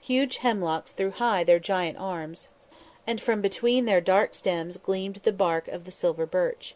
[0.00, 2.48] Huge hemlocks threw high their giant arms,
[3.06, 6.74] and from between their dark stems gleamed the bark of the silver birch.